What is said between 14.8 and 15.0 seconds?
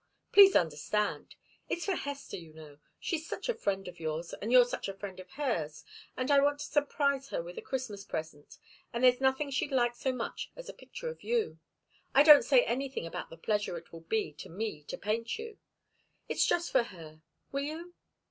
to